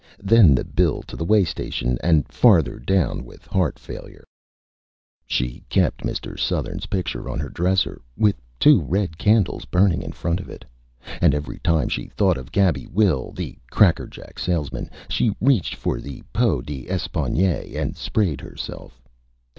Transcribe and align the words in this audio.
Then 0.23 0.55
the 0.55 0.63
Bill 0.63 1.03
to 1.03 1.15
the 1.15 1.23
Way 1.23 1.43
Station, 1.43 1.99
and 2.01 2.27
Father 2.33 2.79
down 2.79 3.23
with 3.23 3.45
Heart 3.45 3.77
Failure. 3.77 4.27
She 5.27 5.63
kept 5.69 6.01
Mr. 6.03 6.39
Sothern's 6.39 6.87
Picture 6.87 7.29
on 7.29 7.37
her 7.39 7.49
Dresser, 7.49 8.01
with 8.17 8.35
two 8.59 8.81
Red 8.81 9.19
Candles 9.19 9.65
burning 9.65 10.01
in 10.01 10.11
front 10.11 10.39
of 10.39 10.49
it, 10.49 10.65
and 11.21 11.35
every 11.35 11.59
time 11.59 11.87
she 11.87 12.07
thought 12.07 12.39
of 12.39 12.51
Gabby 12.51 12.87
Will, 12.87 13.31
the 13.31 13.59
Crackerjack 13.69 14.39
Salesman, 14.39 14.89
she 15.07 15.35
reached 15.39 15.75
for 15.75 16.01
the 16.01 16.23
Peau 16.33 16.63
d'Espagne 16.63 17.75
and 17.75 17.95
sprayed 17.95 18.41
herself. 18.41 19.03